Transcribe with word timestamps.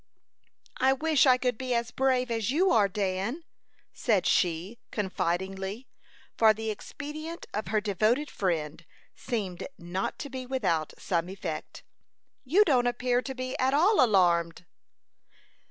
"I 0.79 0.93
wish 0.93 1.27
I 1.27 1.37
could 1.37 1.59
be 1.59 1.79
brave 1.95 2.31
as 2.31 2.49
you 2.49 2.71
are, 2.71 2.87
Dan," 2.87 3.43
said 3.93 4.25
she, 4.25 4.79
confidingly; 4.89 5.85
for 6.35 6.55
the 6.55 6.71
expedient 6.71 7.45
of 7.53 7.67
her 7.67 7.79
devoted 7.79 8.31
friend 8.31 8.83
seemed 9.15 9.67
not 9.77 10.17
to 10.17 10.29
be 10.31 10.47
without 10.47 10.93
some 10.97 11.29
effect. 11.29 11.83
"You 12.43 12.65
don't 12.65 12.87
appear 12.87 13.21
to 13.21 13.35
be 13.35 13.55
at 13.59 13.75
all 13.75 14.03
alarmed." 14.03 14.65